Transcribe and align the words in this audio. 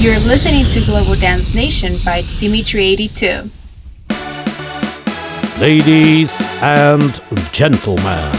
You're 0.00 0.18
listening 0.20 0.64
to 0.64 0.80
Global 0.86 1.14
Dance 1.14 1.54
Nation 1.54 1.98
by 2.02 2.22
Dimitri82. 2.40 3.50
Ladies 5.60 6.32
and 6.62 7.22
gentlemen, 7.52 8.32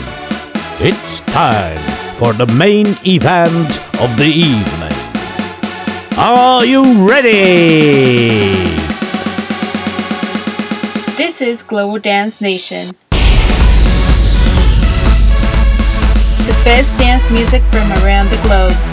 it's 0.79 1.19
time 1.19 1.77
for 2.15 2.33
the 2.33 2.47
main 2.57 2.87
event 3.05 3.69
of 4.01 4.17
the 4.17 4.25
evening. 4.25 4.97
Are 6.17 6.65
you 6.65 7.07
ready? 7.07 8.55
This 11.15 11.41
is 11.41 11.61
Global 11.61 11.99
Dance 11.99 12.41
Nation. 12.41 12.95
The 16.47 16.57
best 16.65 16.97
dance 16.97 17.29
music 17.29 17.61
from 17.65 17.91
around 18.01 18.31
the 18.31 18.41
globe. 18.47 18.90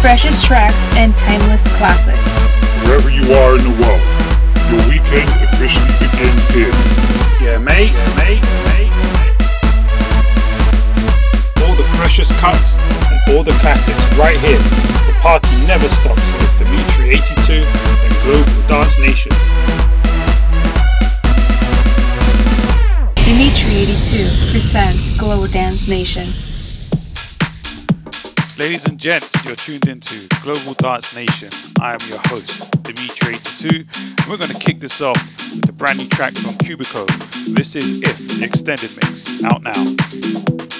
Freshest 0.00 0.46
tracks 0.46 0.82
and 0.96 1.14
timeless 1.18 1.62
classics. 1.76 2.16
Wherever 2.88 3.10
you 3.10 3.20
are 3.34 3.58
in 3.58 3.64
the 3.64 3.76
world, 3.84 4.00
your 4.72 4.80
weekend 4.88 5.28
officially 5.44 5.92
begins 6.00 6.40
here. 6.56 6.72
Yeah, 7.36 7.58
mate, 7.58 7.92
yeah, 7.92 8.16
mate, 8.16 8.40
mate, 8.64 8.88
mate. 8.88 9.36
All 11.68 11.76
the 11.76 11.84
freshest 11.98 12.32
cuts 12.40 12.78
and 12.78 13.20
all 13.36 13.44
the 13.44 13.52
classics 13.60 14.00
right 14.16 14.40
here. 14.40 14.56
The 15.04 15.12
party 15.20 15.54
never 15.66 15.86
stops 15.86 16.24
with 16.32 16.58
Dimitri 16.58 17.10
82 17.10 17.60
and 17.60 18.14
Global 18.24 18.68
Dance 18.68 18.98
Nation. 18.98 19.32
Dimitri82 23.16 24.50
presents 24.50 25.18
Global 25.18 25.46
Dance 25.46 25.86
Nation. 25.86 26.49
Ladies 28.60 28.84
and 28.84 28.98
gents, 28.98 29.42
you're 29.42 29.56
tuned 29.56 29.88
into 29.88 30.28
Global 30.42 30.74
Dance 30.74 31.16
Nation. 31.16 31.48
I 31.80 31.94
am 31.94 31.98
your 32.10 32.18
host, 32.26 32.70
Dimitri82, 32.82 34.20
and 34.20 34.28
we're 34.28 34.36
going 34.36 34.50
to 34.50 34.58
kick 34.58 34.78
this 34.78 35.00
off 35.00 35.16
with 35.56 35.66
a 35.70 35.72
brand 35.72 35.96
new 35.96 36.06
track 36.08 36.34
from 36.34 36.52
Cubico. 36.56 37.06
This 37.54 37.74
is 37.74 38.02
If, 38.02 38.18
the 38.18 38.44
extended 38.44 38.90
mix, 39.02 39.42
out 39.44 39.62
now. 39.62 40.79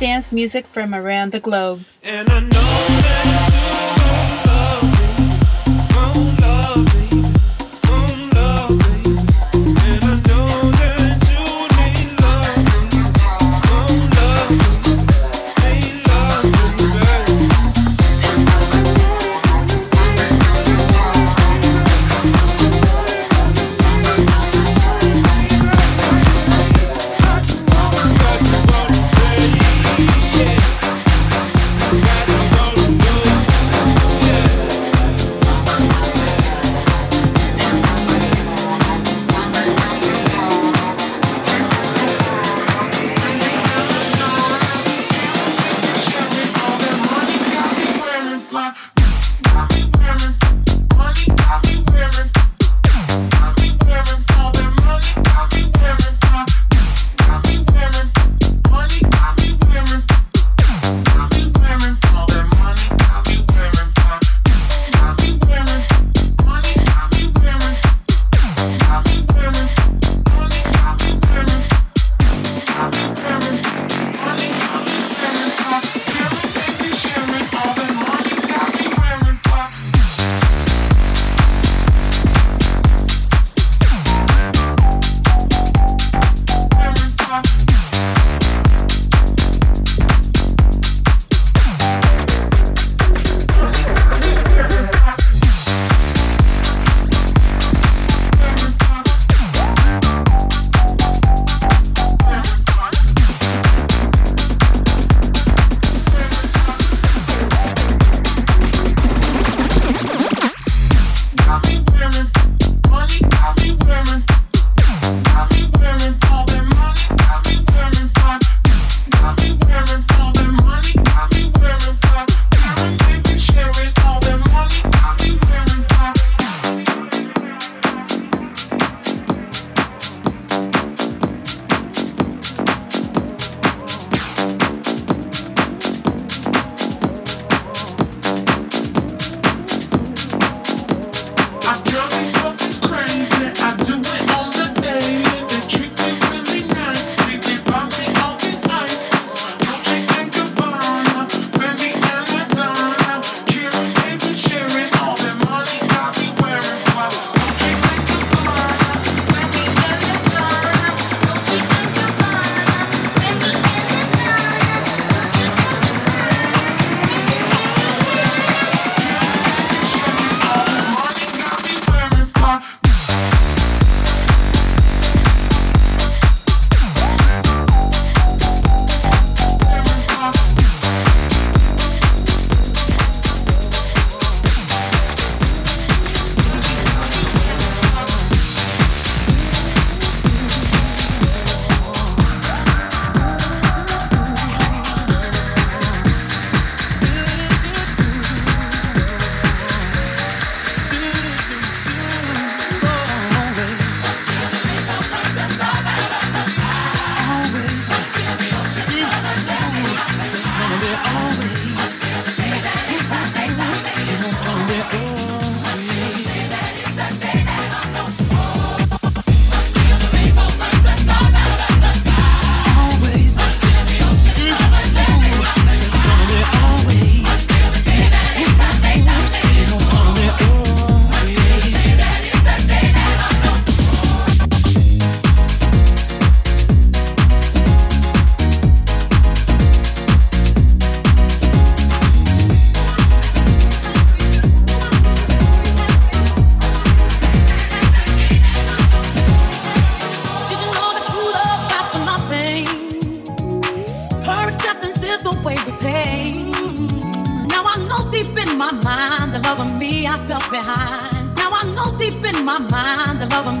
Dance 0.00 0.32
music 0.32 0.66
from 0.66 0.94
around 0.94 1.32
the 1.32 1.40
globe. 1.40 1.84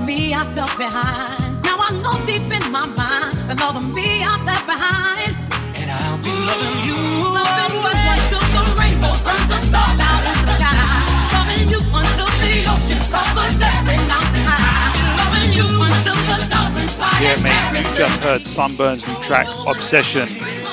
Of 0.00 0.06
me 0.06 0.34
I 0.34 0.42
felt 0.54 0.76
behind. 0.78 1.62
Now 1.62 1.78
I 1.78 1.90
know 2.02 2.24
deep 2.24 2.42
in 2.42 2.72
my 2.72 2.86
mind 2.86 3.34
the 3.48 3.54
love 3.60 3.76
of 3.76 3.94
me 3.94 4.22
I 4.22 4.42
left 4.44 4.66
behind. 4.66 5.34
And 5.76 5.90
I'll 5.90 6.18
be 6.18 6.32
loving 6.32 6.78
you. 6.86 6.96
Loving 7.36 7.72
you 7.74 7.82
until 7.84 8.44
the 8.54 8.62
rainbow 8.78 9.12
burns 9.24 9.48
the 9.48 9.58
stars 9.60 10.00
out 10.00 10.24
of 10.30 10.38
the 10.46 10.56
sky. 10.58 11.00
Loving 11.36 11.68
you 11.68 11.80
until 11.80 12.30
the 12.40 12.52
ocean 12.72 13.00
covers 13.12 13.56
every 13.60 13.98
mountain 14.08 14.46
high. 14.46 14.94
Loving 15.20 15.52
you 15.52 15.66
until 15.66 16.18
the 16.28 16.38
dolphins 16.48 16.94
fly. 16.94 17.12
Yeah, 17.20 17.36
mate, 17.42 17.78
you 17.78 17.96
just 17.96 18.20
heard 18.20 18.46
Sunburn's 18.46 19.06
new 19.06 19.20
track 19.22 19.46
Obsession, 19.66 20.26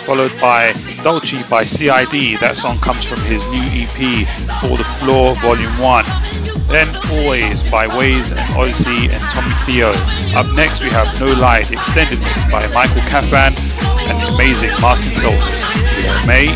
followed 0.03 0.33
by 0.39 0.73
Dolce 1.03 1.43
by 1.49 1.63
CID. 1.63 2.39
That 2.39 2.55
song 2.55 2.77
comes 2.77 3.03
from 3.03 3.19
his 3.21 3.45
new 3.47 3.65
EP, 3.83 4.27
For 4.61 4.77
the 4.77 4.87
Floor 4.99 5.35
Volume 5.35 5.77
1. 5.79 6.26
Then 6.67 6.87
Always 7.11 7.63
by 7.69 7.87
Waze 7.87 8.35
and 8.35 8.57
Odyssey 8.57 9.09
and 9.09 9.23
Tommy 9.23 9.55
Theo. 9.65 9.91
Up 10.35 10.45
next, 10.55 10.83
we 10.83 10.89
have 10.89 11.19
No 11.19 11.31
Light, 11.33 11.71
extended 11.71 12.19
mix 12.19 12.35
by 12.51 12.67
Michael 12.73 13.01
Calfan 13.07 13.57
and 14.09 14.19
the 14.19 14.27
amazing 14.35 14.71
Martin 14.81 15.11
Solveig. 15.13 16.27
May 16.27 16.47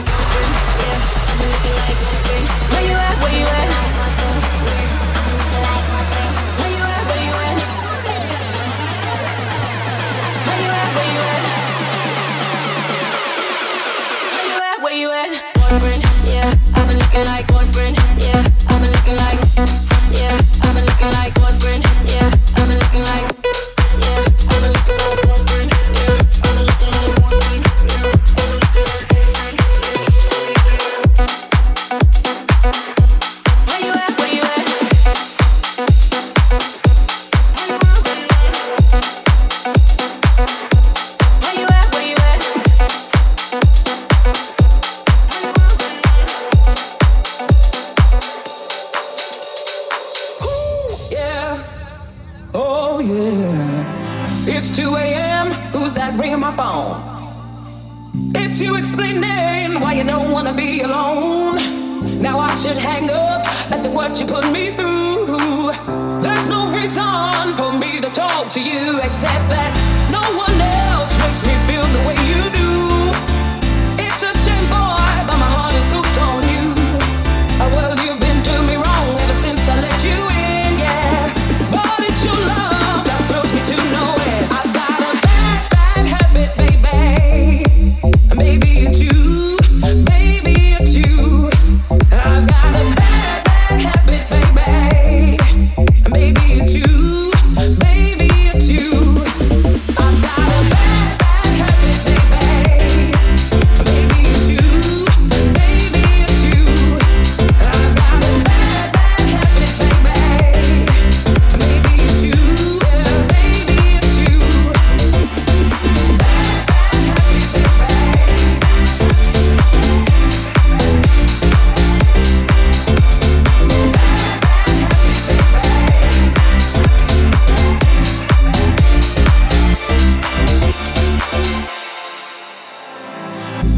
like 0.00 0.73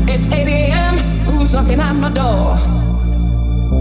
It's 0.09 0.29
8 0.29 0.47
a.m. 0.49 0.99
Who's 1.27 1.53
knocking 1.53 1.81
at 1.81 1.93
my 1.95 2.11
door? 2.11 2.59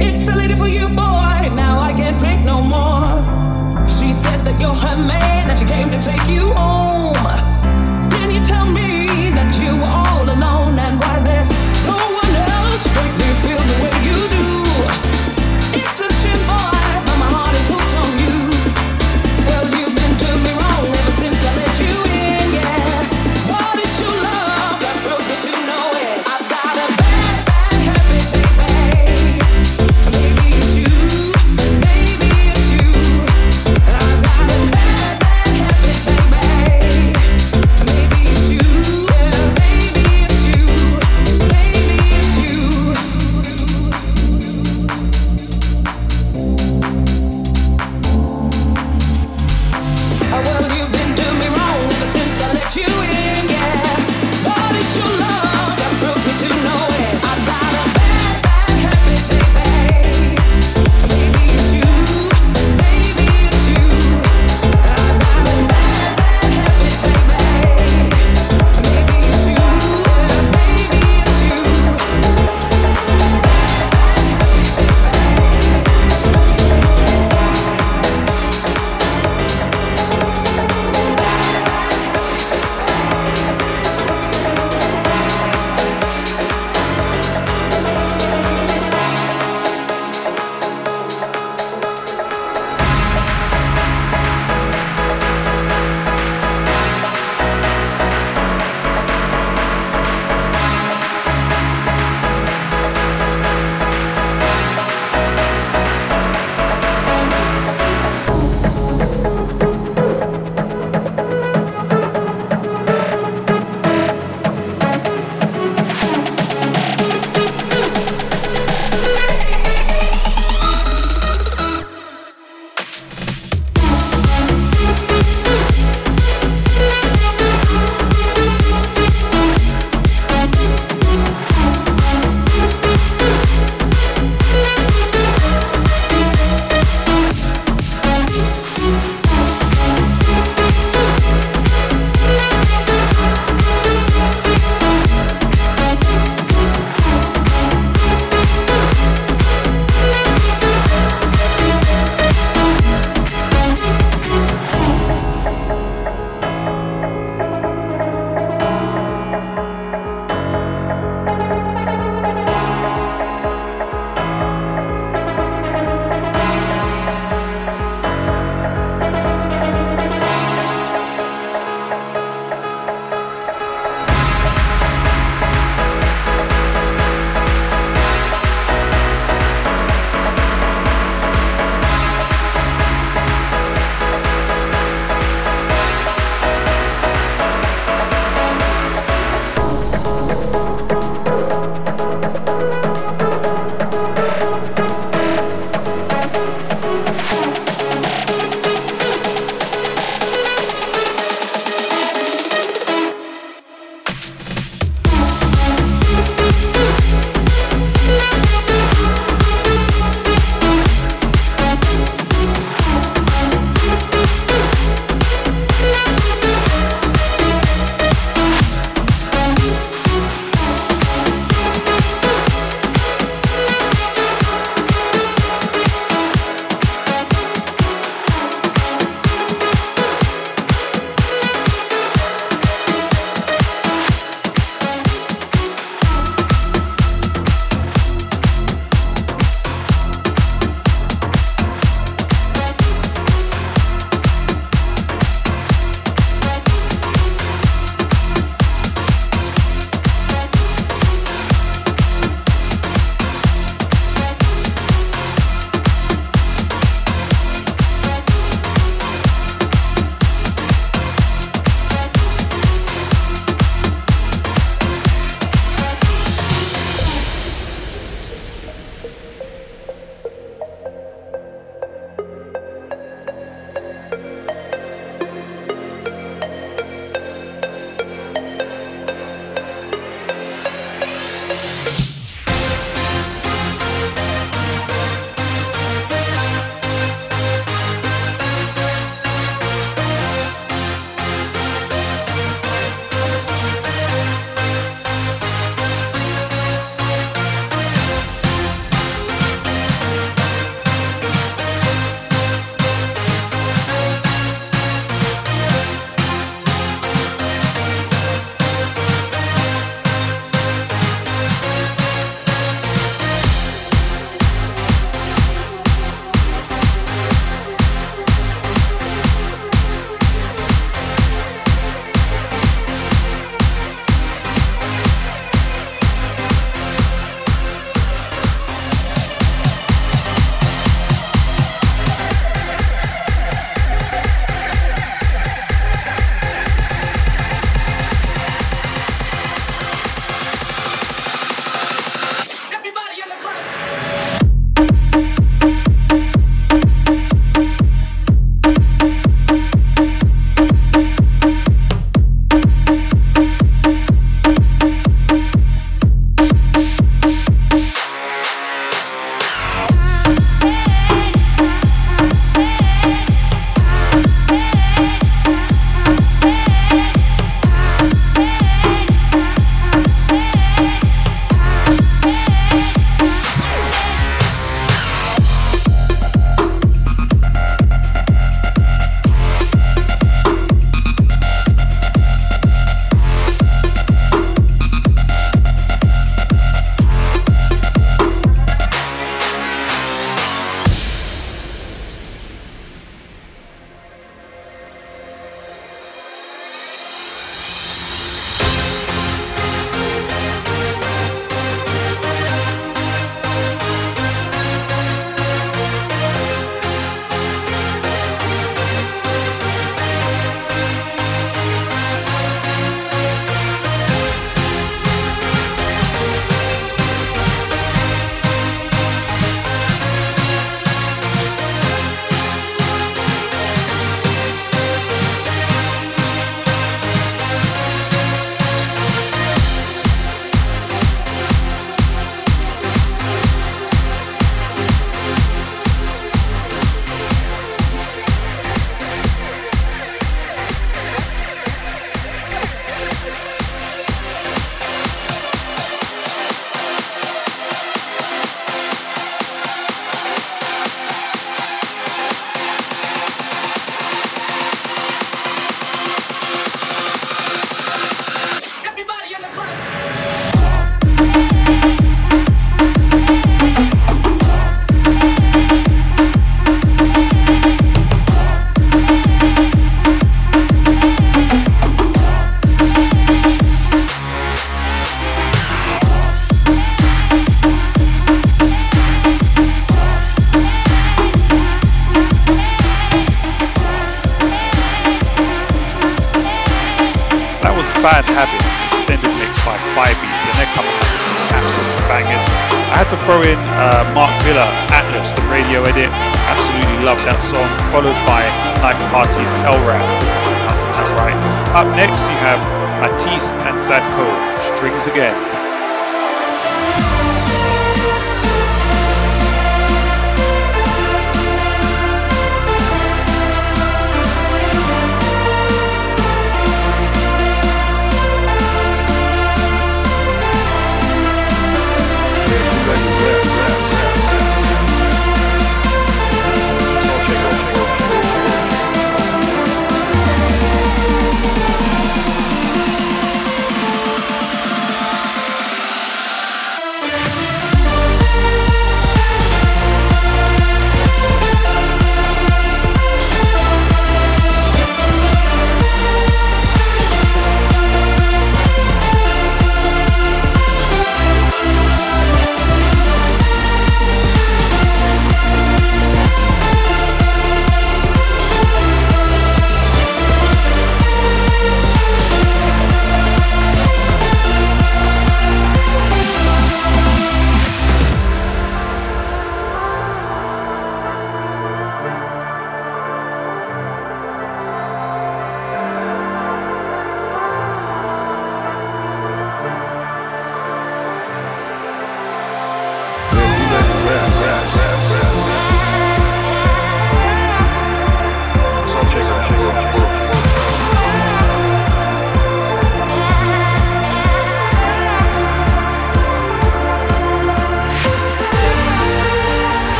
It's 0.00 0.26
a 0.28 0.36
lady 0.36 0.54
for 0.54 0.66
you, 0.66 0.88
boy. 0.88 1.54
Now 1.54 1.78
I 1.78 1.92
can't 1.96 2.18
take 2.18 2.40
no 2.44 2.60
more. 2.60 3.22
She 3.86 4.12
says 4.12 4.42
that 4.44 4.58
you're 4.60 4.74
her 4.74 4.96
man, 4.96 5.48
that 5.48 5.58
she 5.58 5.66
came 5.66 5.90
to 5.90 6.00
take 6.00 6.26
you 6.28 6.52
home. 6.52 7.14
Can 8.10 8.30
you 8.30 8.44
tell 8.44 8.66
me 8.66 9.30
that 9.36 9.54
you 9.60 10.03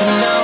tonight 0.00 0.39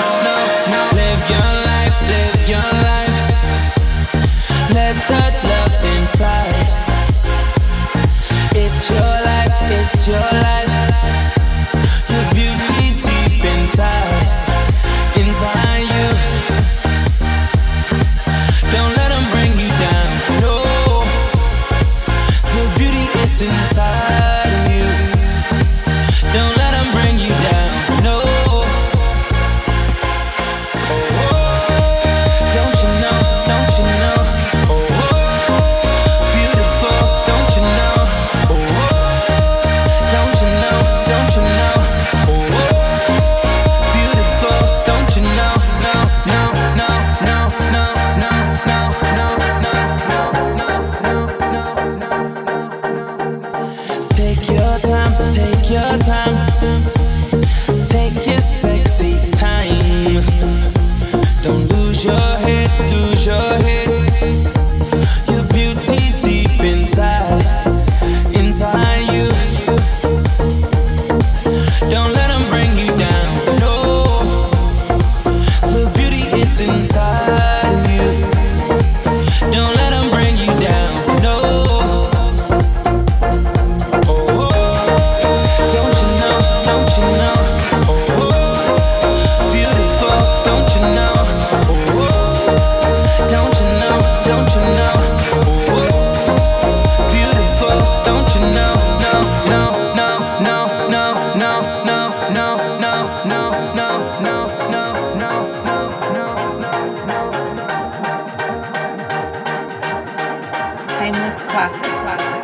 Timeless 110.88 111.42
classics. 111.42 111.82
classics. 111.90 112.35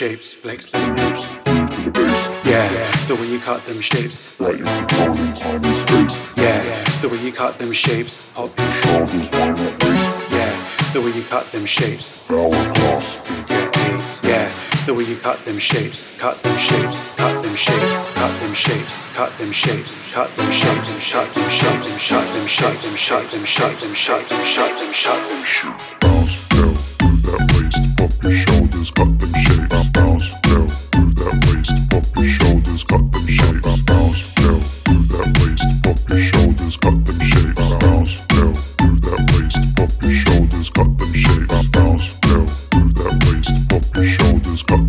Shapes, 0.00 0.32
flex 0.32 0.70
them 0.70 0.96
hips, 0.96 1.26
to 1.44 1.82
the 1.84 1.90
bass. 1.92 2.46
Yeah, 2.46 2.68
the 3.06 3.14
way 3.16 3.28
you 3.28 3.38
cut 3.38 3.60
them 3.66 3.78
shapes, 3.82 4.40
like 4.40 4.56
you're 4.56 4.64
controlling 4.64 5.34
time 5.34 5.62
and 5.62 5.76
space. 5.84 6.16
Yeah, 6.38 6.64
the 7.02 7.08
way 7.10 7.18
you 7.20 7.30
cut 7.30 7.58
them 7.58 7.70
shapes, 7.70 8.32
pop 8.32 8.48
your 8.56 8.72
shoulders, 8.80 9.28
wind 9.30 9.58
that 9.60 9.74
waist. 9.84 10.32
Yeah, 10.32 10.56
the 10.94 11.02
way 11.02 11.12
you 11.12 11.22
cut 11.24 11.52
them 11.52 11.66
shapes. 11.66 12.24
Hourglass. 12.30 13.28
Eight. 13.52 14.24
Yeah, 14.24 14.48
the 14.86 14.94
way 14.94 15.04
you 15.04 15.18
cut 15.18 15.44
them 15.44 15.58
shapes, 15.58 16.16
cut 16.16 16.42
them 16.42 16.56
shapes, 16.56 16.96
cut 17.16 17.42
them 17.42 17.54
shapes, 17.54 18.14
cut 18.14 18.32
them 18.40 18.54
shapes, 18.54 18.94
cut 19.12 19.32
them 19.36 19.52
shapes, 19.52 19.92
cut 20.14 20.34
them 20.38 20.50
shapes, 20.50 20.96
shut 21.04 21.28
them 21.36 21.44
shapes, 21.52 22.00
shut 22.00 22.24
them 22.32 22.46
shapes, 22.48 22.48
shut 22.48 22.80
them 22.80 23.36
shapes, 23.36 23.52
shut 23.52 23.80
them 23.82 23.94
shapes, 23.94 24.32
shut 24.48 24.72
them 24.80 24.92
shapes. 24.94 24.96
Shut 24.96 25.20
them 25.28 25.44
shapes. 25.44 25.84
Bounce, 26.00 26.36
girl, 26.48 26.72
move 27.04 27.20
that 27.28 27.52
waist, 27.52 27.59
pop 28.00 28.22
your 28.22 28.32
shoulders, 28.32 28.90
them. 28.92 29.18
Bounce, 29.92 30.32
move 30.48 31.14
that 31.20 31.36
waist, 31.44 31.74
pop 31.90 32.06
your 32.16 32.30
shoulders, 32.32 32.84
them. 32.84 33.04
Bounce, 33.84 34.20
move 34.40 35.08
that 35.12 35.28
waist, 35.38 35.68
pop 35.84 36.00
your 36.08 36.22
shoulders, 36.30 36.76
them. 36.80 36.96
Bounce, 37.78 38.14
move 38.32 39.00
that 39.04 39.20
waist, 39.30 39.60
pop 39.76 39.92
your 40.02 40.16
shoulders, 40.16 40.70
them. 40.70 40.90
Bounce, 41.72 42.06
move 42.24 42.94
that 42.96 43.12
waist, 43.26 43.52
pop 43.68 43.84
your 43.94 44.08
shoulders, 44.16 44.62
them. 44.64 44.84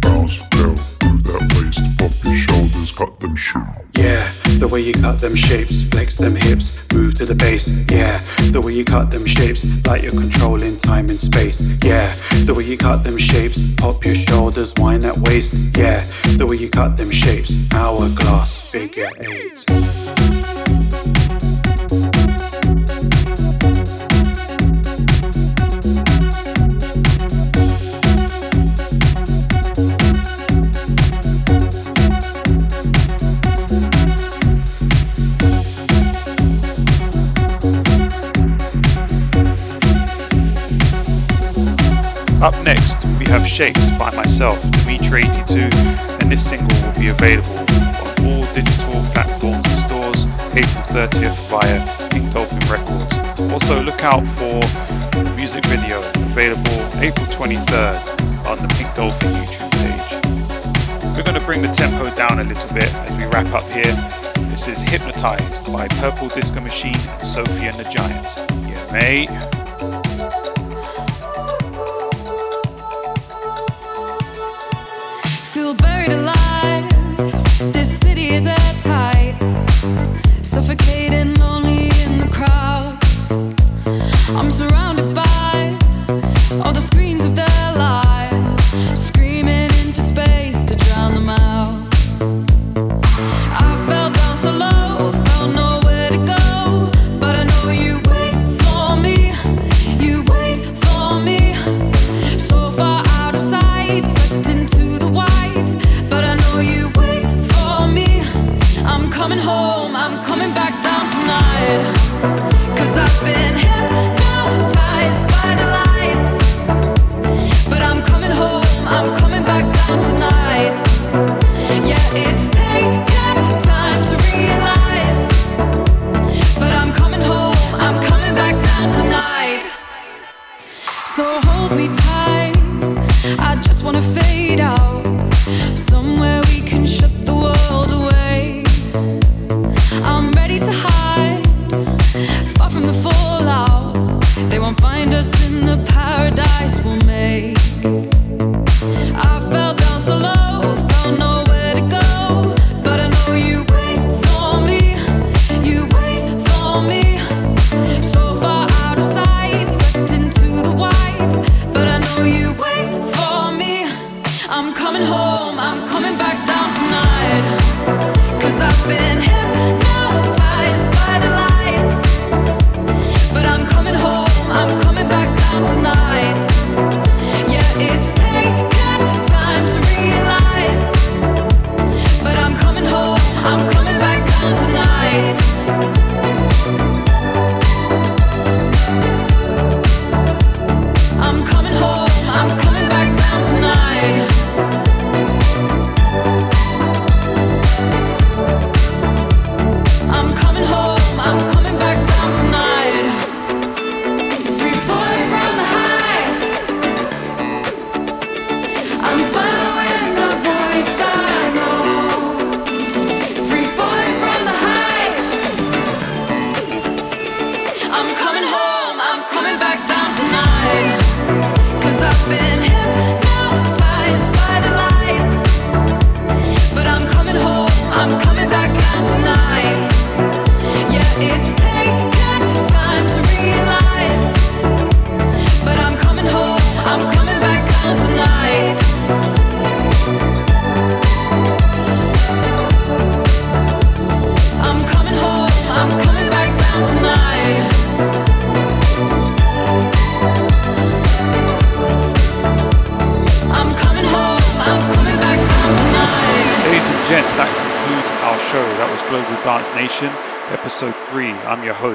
Bounce, 0.00 0.36
move 0.52 1.20
that 1.24 1.42
waist, 1.56 1.80
pop 1.96 2.14
your 2.24 2.36
shoulders, 2.36 2.90
cut 2.92 3.12
them. 3.20 3.34
Yeah, 3.94 4.30
the 4.58 4.68
way 4.68 4.80
you 4.80 4.92
cut 4.92 5.20
them 5.20 5.34
shapes, 5.34 5.82
flex 5.88 6.18
them 6.18 6.36
hips, 6.36 6.86
move 6.92 7.16
to 7.16 7.24
the 7.24 7.34
bass. 7.34 7.85
The 8.56 8.62
way 8.62 8.72
you 8.72 8.86
cut 8.86 9.10
them 9.10 9.26
shapes, 9.26 9.66
like 9.84 10.00
you're 10.00 10.12
controlling 10.12 10.78
time 10.78 11.10
and 11.10 11.20
space. 11.20 11.60
Yeah, 11.84 12.10
the 12.46 12.54
way 12.54 12.64
you 12.64 12.78
cut 12.78 13.04
them 13.04 13.18
shapes, 13.18 13.60
pop 13.74 14.02
your 14.02 14.14
shoulders, 14.14 14.72
wind 14.78 15.02
that 15.02 15.18
waist. 15.18 15.76
Yeah, 15.76 16.06
the 16.38 16.46
way 16.46 16.56
you 16.56 16.70
cut 16.70 16.96
them 16.96 17.10
shapes, 17.10 17.52
hourglass, 17.70 18.72
figure 18.72 19.10
eight. 19.20 19.66
Up 42.46 42.54
next, 42.62 43.04
we 43.18 43.24
have 43.26 43.44
Shapes 43.44 43.90
by 43.98 44.14
myself, 44.14 44.62
Dimitri82, 44.62 46.20
and 46.20 46.30
this 46.30 46.48
single 46.48 46.70
will 46.80 46.94
be 46.94 47.08
available 47.08 47.58
on 47.58 48.14
all 48.24 48.42
digital 48.54 49.02
platforms 49.10 49.66
and 49.66 49.76
stores 49.76 50.26
April 50.54 50.84
30th 50.94 51.34
via 51.50 52.08
Pink 52.08 52.32
Dolphin 52.32 52.60
Records. 52.70 53.18
Also, 53.52 53.82
look 53.82 54.00
out 54.04 54.22
for 54.38 54.60
the 55.18 55.34
music 55.36 55.66
video 55.66 55.98
available 56.30 56.78
April 57.02 57.26
23rd 57.34 57.98
on 58.46 58.58
the 58.62 58.72
Pink 58.78 58.94
Dolphin 58.94 59.32
YouTube 59.42 59.72
page. 59.82 61.16
We're 61.16 61.24
going 61.24 61.40
to 61.40 61.44
bring 61.44 61.62
the 61.62 61.74
tempo 61.74 62.14
down 62.14 62.38
a 62.38 62.44
little 62.44 62.72
bit 62.72 62.94
as 62.94 63.18
we 63.18 63.24
wrap 63.24 63.52
up 63.52 63.68
here. 63.72 63.90
This 64.50 64.68
is 64.68 64.82
Hypnotized 64.82 65.66
by 65.72 65.88
Purple 65.98 66.28
Disco 66.28 66.60
Machine 66.60 66.94
and 66.94 67.22
Sophie 67.22 67.66
and 67.66 67.76
the 67.76 67.90
Giants. 67.90 68.36
Yeah, 68.68 68.92
mate. 68.92 69.30
Suffocating, 80.56 81.35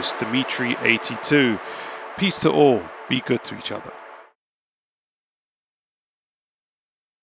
host, 0.02 0.18
Dimitri82. 0.18 1.60
Peace 2.16 2.40
to 2.40 2.50
all. 2.50 2.92
Be 3.08 3.22
good 3.22 3.44
to 3.44 3.56
each 3.56 3.72
other. 3.72 3.92